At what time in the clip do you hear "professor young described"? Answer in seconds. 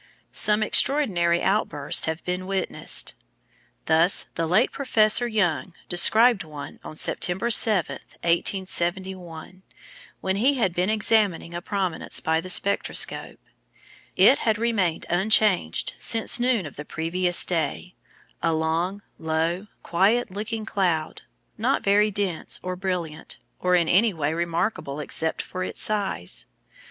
4.71-6.43